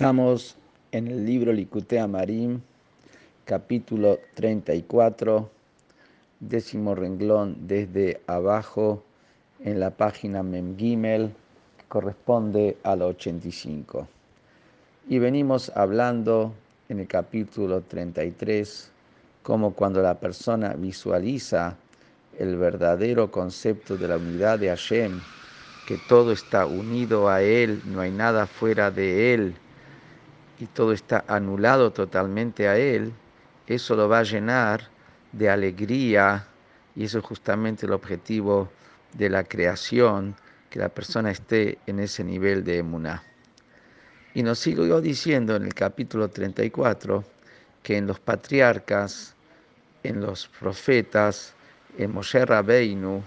[0.00, 0.56] Estamos
[0.92, 2.62] en el libro Licutea Marim,
[3.44, 5.50] capítulo 34,
[6.40, 9.04] décimo renglón desde abajo
[9.62, 11.34] en la página Memgimel,
[11.76, 14.08] que corresponde a la 85.
[15.10, 16.54] Y venimos hablando
[16.88, 18.90] en el capítulo 33,
[19.42, 21.76] como cuando la persona visualiza
[22.38, 25.20] el verdadero concepto de la unidad de Hashem,
[25.86, 29.54] que todo está unido a Él, no hay nada fuera de Él,
[30.60, 33.12] y todo está anulado totalmente a Él,
[33.66, 34.88] eso lo va a llenar
[35.32, 36.46] de alegría
[36.94, 38.70] y eso es justamente el objetivo
[39.14, 40.36] de la creación,
[40.68, 43.22] que la persona esté en ese nivel de emuná.
[44.34, 47.24] Y nos sigo diciendo en el capítulo 34
[47.82, 49.34] que en los patriarcas,
[50.02, 51.54] en los profetas,
[51.96, 53.22] en Moshe Rabbeinu,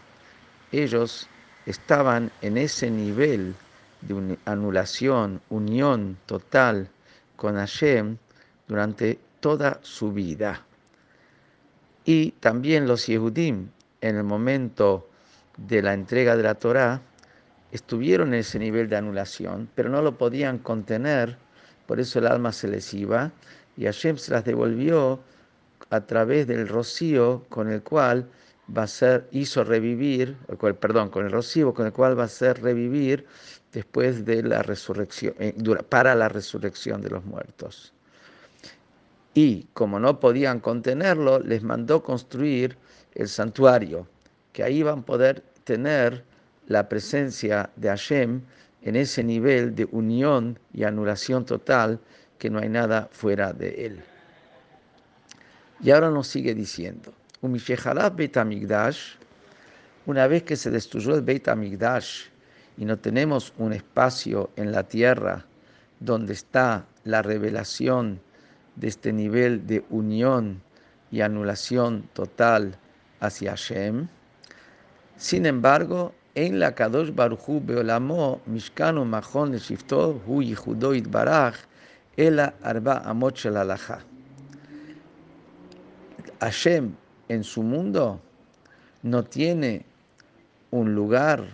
[0.72, 1.28] ellos
[1.66, 3.56] estaban en ese nivel
[4.02, 6.90] de anulación, unión total
[7.44, 8.16] con Hashem
[8.70, 10.66] durante toda su vida.
[12.06, 13.68] Y también los Yehudim,
[14.00, 15.10] en el momento
[15.58, 17.02] de la entrega de la Torá,
[17.74, 21.38] estuvieron en ese nivel de anulación, pero no lo podían contener,
[21.86, 23.34] por eso el alma se les iba,
[23.76, 25.20] y Hashem se las devolvió
[25.90, 28.26] a través del rocío con el cual
[28.76, 30.38] va a ser, hizo revivir,
[30.80, 33.26] perdón, con el rocío con el cual va a ser revivir
[33.72, 35.54] después de la resurrección, eh,
[35.90, 37.94] para la resurrección de los muertos.
[39.34, 42.78] Y como no podían contenerlo, les mandó construir
[43.16, 44.08] el santuario,
[44.52, 46.24] que ahí van a poder tener
[46.68, 48.42] la presencia de Hashem
[48.84, 52.00] en ese nivel de unión y anulación total
[52.38, 54.04] que no hay nada fuera de él.
[55.82, 57.14] Y ahora nos sigue diciendo,
[60.06, 62.28] una vez que se destruyó el Beit Amigdash
[62.78, 65.46] y no tenemos un espacio en la tierra
[66.00, 68.22] donde está la revelación
[68.78, 70.62] de este nivel de unión
[71.12, 72.78] y anulación total
[73.20, 74.08] hacia Hashem.
[75.18, 81.56] Sin embargo, en la Kadosh Baruchu Beolamo, Mishkanu Mahon Shifto, Hu Yihudo Barach,
[82.16, 83.58] Ela Arba Amot Shel
[86.40, 86.96] Hashem
[87.30, 88.20] en su mundo
[89.02, 89.86] no tiene
[90.72, 91.46] un lugar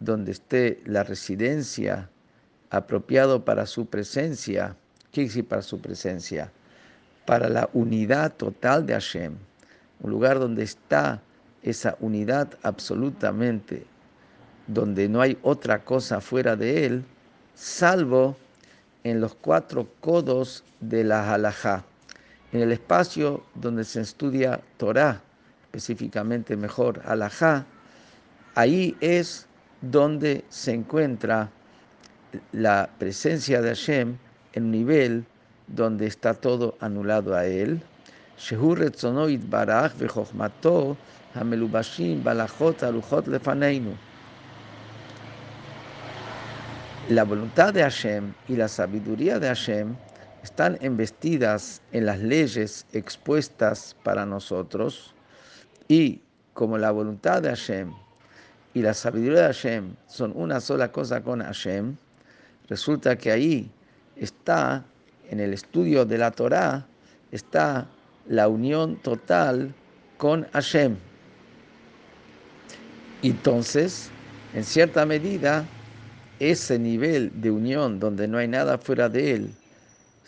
[0.00, 2.08] donde esté la residencia
[2.70, 4.76] apropiado para su presencia.
[5.12, 6.52] ¿Qué decir para su presencia?
[7.24, 9.34] Para la unidad total de Hashem.
[10.00, 11.22] Un lugar donde está
[11.62, 13.86] esa unidad absolutamente,
[14.66, 17.04] donde no hay otra cosa fuera de él,
[17.54, 18.36] salvo
[19.02, 21.84] en los cuatro codos de la halajá,
[22.56, 25.20] en el espacio donde se estudia Torah,
[25.66, 27.66] específicamente mejor halajá,
[28.54, 29.46] ahí es
[29.82, 31.50] donde se encuentra
[32.52, 34.16] la presencia de Hashem
[34.54, 35.24] en un nivel
[35.66, 37.82] donde está todo anulado a él.
[47.10, 49.94] La voluntad de Hashem y la sabiduría de Hashem
[50.46, 55.12] están embestidas en las leyes expuestas para nosotros
[55.88, 56.20] y
[56.54, 57.92] como la voluntad de Hashem
[58.72, 61.96] y la sabiduría de Hashem son una sola cosa con Hashem,
[62.68, 63.70] resulta que ahí
[64.14, 64.84] está,
[65.30, 66.86] en el estudio de la Torah,
[67.32, 67.88] está
[68.28, 69.74] la unión total
[70.16, 70.94] con Hashem.
[73.22, 74.10] Entonces,
[74.54, 75.64] en cierta medida,
[76.38, 79.54] ese nivel de unión donde no hay nada fuera de él,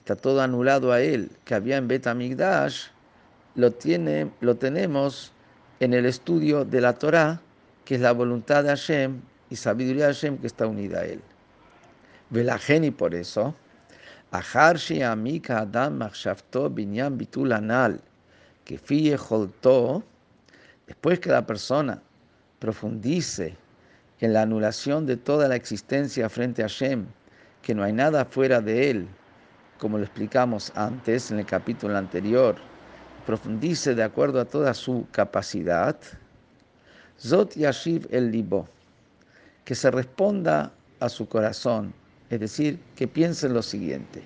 [0.08, 2.86] está todo anulado a él, que había en Betamigdash,
[3.56, 5.34] lo, tiene, lo tenemos
[5.80, 7.42] en el estudio de la Torah,
[7.84, 9.20] que es la voluntad de Hashem
[9.50, 11.20] y sabiduría de Hashem que está unida a él.
[12.30, 13.54] Velajen y por eso,
[14.30, 16.10] Amika Adam
[16.70, 18.00] Binyan Bitul Anal,
[18.64, 19.18] que fie
[20.86, 22.00] después que la persona
[22.58, 23.58] profundice
[24.20, 27.04] en la anulación de toda la existencia frente a Hashem,
[27.60, 29.08] que no hay nada fuera de él,
[29.78, 32.56] como lo explicamos antes en el capítulo anterior,
[33.26, 35.96] profundice de acuerdo a toda su capacidad,
[37.20, 38.68] Zot Yashiv el Libo,
[39.64, 41.92] que se responda a su corazón,
[42.30, 44.22] es decir, que piense en lo siguiente.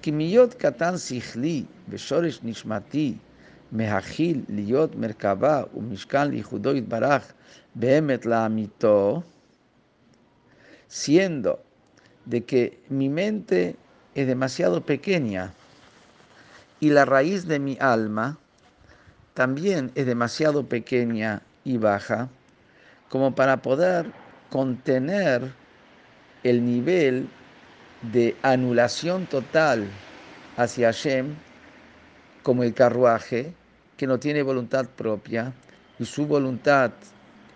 [0.00, 3.18] Kimiyot katan sichli beshoresh nishmati
[3.72, 7.24] liyot merkaba umishkan lijudoit barach
[7.74, 9.22] behemet la amito,
[10.88, 11.62] siendo
[12.26, 13.76] de que mi mente
[14.14, 15.52] es demasiado pequeña.
[16.80, 18.38] Y la raíz de mi alma
[19.34, 22.28] también es demasiado pequeña y baja
[23.08, 24.10] como para poder
[24.48, 25.52] contener
[26.42, 27.28] el nivel
[28.10, 29.86] de anulación total
[30.56, 31.34] hacia Hashem,
[32.42, 33.52] como el carruaje,
[33.96, 35.52] que no tiene voluntad propia,
[35.98, 36.90] y su voluntad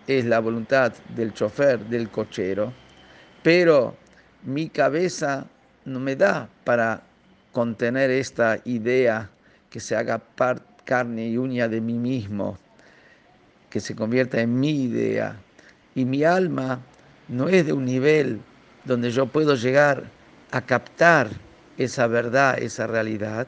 [0.05, 2.71] es la voluntad del chofer, del cochero,
[3.43, 3.95] pero
[4.43, 5.47] mi cabeza
[5.87, 7.01] no me da para
[7.53, 9.29] contener esta idea
[9.69, 10.21] que se haga
[10.83, 12.57] carne y uña de mí mismo,
[13.69, 15.37] que se convierta en mi idea.
[15.95, 16.81] Y mi alma
[17.29, 18.41] no es de un nivel
[18.83, 20.03] donde yo puedo llegar
[20.51, 21.29] a captar
[21.77, 23.47] esa verdad, esa realidad,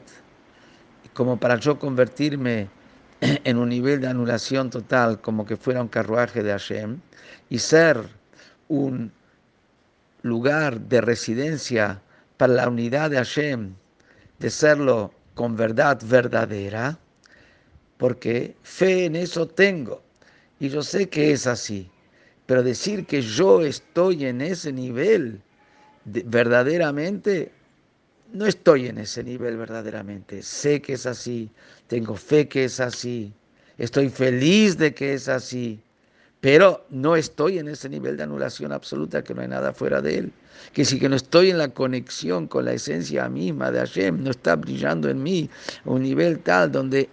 [1.12, 2.68] como para yo convertirme
[3.20, 7.00] en un nivel de anulación total, como que fuera un carruaje de Hashem,
[7.50, 8.00] y ser
[8.68, 9.12] un
[10.22, 12.00] lugar de residencia
[12.40, 13.74] para la unidad de Hashem,
[14.38, 16.98] de serlo con verdad verdadera,
[17.98, 20.02] porque fe en eso tengo,
[20.58, 21.90] y yo sé que es así,
[22.46, 25.42] pero decir que yo estoy en ese nivel
[26.06, 27.52] verdaderamente
[28.32, 30.42] no estoy en ese nivel verdaderamente.
[30.42, 31.50] Sé que es así,
[31.88, 33.34] tengo fe que es así,
[33.76, 35.78] estoy feliz de que es así,
[36.40, 40.18] pero no estoy en ese nivel de anulación absoluta que no hay nada fuera de
[40.18, 40.32] él.
[40.72, 44.30] Que si que no estoy en la conexión con la esencia misma de Hashem, no
[44.30, 45.50] está brillando en mí
[45.84, 47.10] un nivel tal donde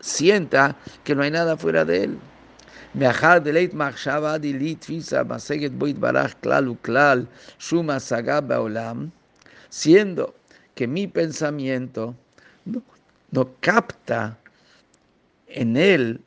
[0.00, 2.18] sienta que no hay nada fuera de él.
[9.70, 10.34] siendo
[10.74, 12.14] que mi pensamiento
[13.30, 14.38] no, capta
[15.48, 16.20] en él,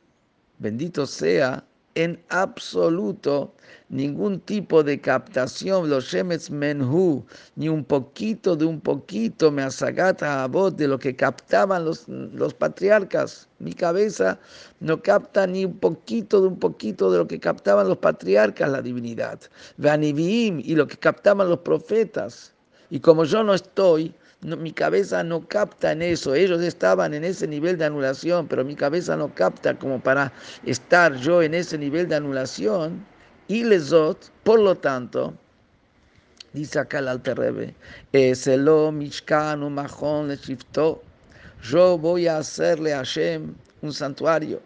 [0.58, 3.52] bendito sea, en absoluto
[3.88, 7.24] ningún tipo de captación, los Shemetz Menhu,
[7.56, 12.08] ni un poquito de un poquito, me asagata a voz de lo que captaban los,
[12.08, 13.48] los patriarcas.
[13.58, 14.38] Mi cabeza
[14.80, 18.80] no capta ni un poquito de un poquito de lo que captaban los patriarcas, la
[18.80, 19.38] divinidad.
[19.76, 22.54] Vanivim y lo que captaban los profetas.
[22.88, 26.34] Y como yo no estoy, mi cabeza no capta en eso.
[26.34, 30.32] Ellos estaban en ese nivel de anulación, pero mi cabeza no capta como para
[30.64, 33.04] estar yo en ese nivel de anulación.
[33.48, 35.34] Y lesot, por lo tanto,
[36.52, 37.74] dice acá el Alter Rebbe,
[38.12, 40.38] Eselo Mishkan Mahon le
[41.62, 44.60] Yo voy a hacerle a Hashem un santuario.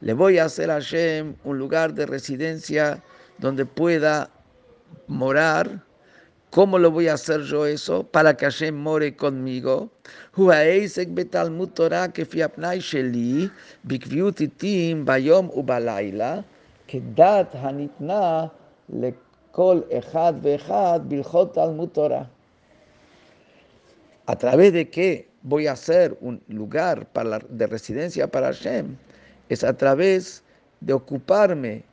[0.00, 3.02] Le voy a hacer a Hashem un lugar de residencia
[3.38, 4.30] donde pueda
[5.06, 5.82] morar
[6.50, 8.04] ¿Cómo lo voy a hacer yo eso?
[8.04, 9.90] Para que Hashem more conmigo.
[24.26, 28.96] ¿A través de qué voy a hacer un lugar para de residencia para Hashem?
[29.50, 30.42] Es a través
[30.80, 31.84] de ocuparme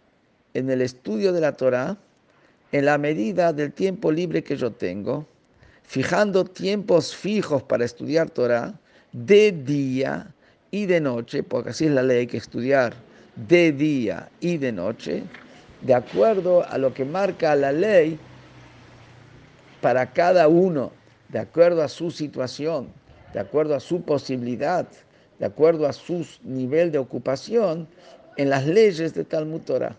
[0.53, 1.97] en el estudio de la Torah
[2.75, 5.25] en la medida del tiempo libre que yo tengo,
[5.83, 8.73] fijando tiempos fijos para estudiar Torah
[9.13, 10.27] de día
[10.71, 12.93] y de noche, porque así es la ley, que estudiar
[13.37, 15.23] de día y de noche,
[15.83, 18.19] de acuerdo a lo que marca la ley
[19.79, 20.91] para cada uno,
[21.29, 22.89] de acuerdo a su situación,
[23.31, 24.85] de acuerdo a su posibilidad,
[25.39, 27.87] de acuerdo a su nivel de ocupación,
[28.35, 29.95] en las leyes de Talmud Torah.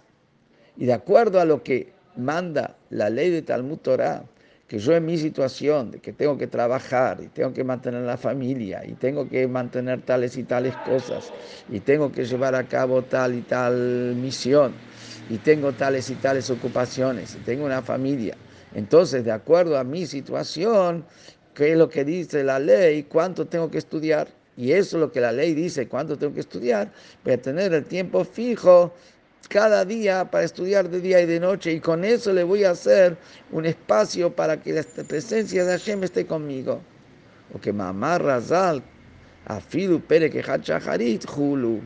[0.76, 4.24] Y de acuerdo a lo que manda la ley de Talmud Torah,
[4.68, 8.84] que yo en mi situación, que tengo que trabajar y tengo que mantener la familia
[8.84, 11.30] y tengo que mantener tales y tales cosas
[11.70, 14.72] y tengo que llevar a cabo tal y tal misión
[15.30, 18.36] y tengo tales y tales ocupaciones y tengo una familia.
[18.74, 21.04] Entonces, de acuerdo a mi situación,
[21.54, 23.04] ¿qué es lo que dice la ley?
[23.04, 24.28] ¿Cuánto tengo que estudiar?
[24.56, 26.90] Y eso es lo que la ley dice, cuánto tengo que estudiar,
[27.22, 28.94] voy a tener el tiempo fijo
[29.48, 32.70] cada día para estudiar de día y de noche y con eso le voy a
[32.70, 33.16] hacer
[33.50, 36.80] un espacio para que la presencia de Hashem esté conmigo.
[37.54, 38.82] O que mamá razal,
[39.46, 40.42] afidu pere que
[41.36, 41.80] hulu.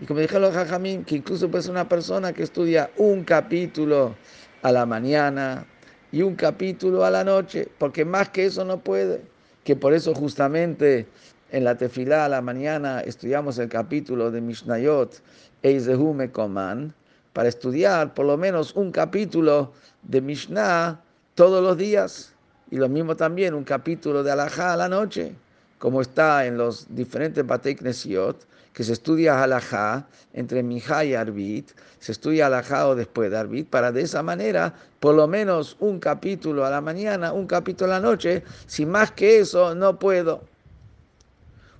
[0.00, 4.16] Y como dijeron los jajamín, que incluso pues una persona que estudia un capítulo
[4.62, 5.64] a la mañana
[6.10, 9.22] y un capítulo a la noche, porque más que eso no puede.
[9.64, 11.06] Que por eso justamente
[11.52, 15.22] en la tefilá a la mañana estudiamos el capítulo de Mishnayot,
[15.62, 16.92] Eizehu Mekoman,
[17.32, 19.72] para estudiar por lo menos un capítulo
[20.02, 21.00] de Mishnah
[21.34, 22.32] todos los días
[22.70, 25.34] y lo mismo también un capítulo de Alajá a la noche,
[25.78, 31.70] como está en los diferentes Batei Knesiot, que se estudia Alajá entre Mijá y Arbit,
[31.98, 35.98] se estudia Alajá o después de Arbit, para de esa manera, por lo menos un
[35.98, 40.42] capítulo a la mañana, un capítulo a la noche, si más que eso no puedo.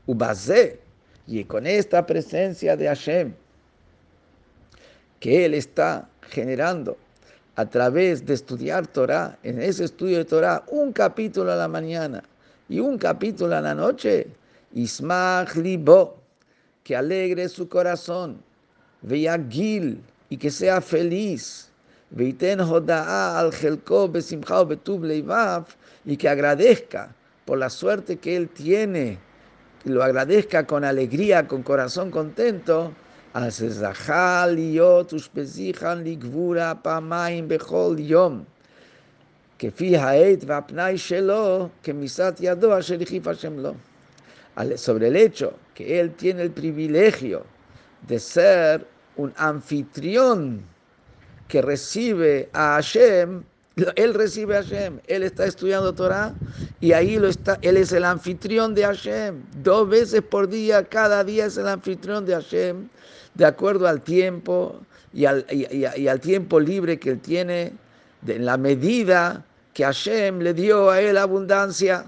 [0.06, 0.80] Ubazé,
[1.26, 3.32] y con esta presencia de Hashem,
[5.22, 6.96] que Él está generando
[7.54, 12.24] a través de estudiar Torah, en ese estudio de Torah, un capítulo a la mañana
[12.68, 14.26] y un capítulo a la noche,
[14.74, 16.16] Ismach libo,
[16.82, 18.42] que alegre su corazón,
[19.08, 21.70] gil y que sea feliz,
[22.10, 25.66] veiten hoda'a al gelko besimchao betub leivav
[26.04, 27.14] y que agradezca
[27.44, 29.20] por la suerte que él tiene,
[29.84, 32.92] que lo agradezca con alegría, con corazón contento,
[44.76, 47.44] sobre el hecho que él tiene el privilegio
[48.06, 48.86] de ser
[49.16, 50.62] un anfitrión
[51.48, 53.44] que recibe a Hashem,
[53.96, 56.34] él recibe a Hashem, él está estudiando Torah
[56.80, 61.24] y ahí lo está, él es el anfitrión de Hashem, dos veces por día, cada
[61.24, 62.88] día es el anfitrión de Hashem,
[63.34, 64.80] de acuerdo al tiempo
[65.12, 67.72] y al, y, al tiempo libre que él tiene,
[68.26, 72.06] en la medida que Hashem le dio a él abundancia.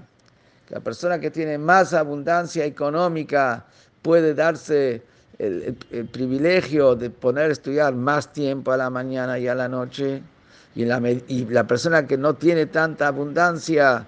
[0.69, 3.65] La persona que tiene más abundancia económica
[4.01, 5.03] puede darse
[5.37, 5.75] el,
[6.11, 10.21] privilegio de poner a estudiar más tiempo a la mañana y a la noche.
[10.75, 14.07] Y la, y la persona que no tiene tanta abundancia,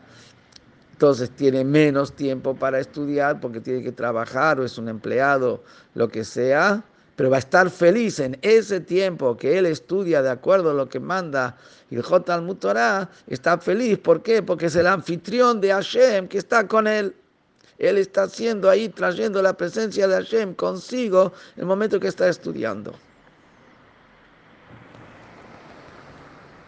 [0.92, 6.10] entonces tiene menos tiempo para estudiar porque tiene que trabajar o es un empleado, lo
[6.10, 6.84] que sea
[7.18, 10.88] pero va a estar feliz en ese tiempo que él estudia de acuerdo a lo
[10.88, 11.58] que manda
[11.90, 13.98] el Jotal Mutorá, está feliz.
[13.98, 14.44] ¿Por qué?
[14.44, 17.16] Porque es el anfitrión de Hashem que está con él.
[17.80, 22.94] Él está haciendo ahí, trayendo la presencia de Hashem consigo el momento que está estudiando.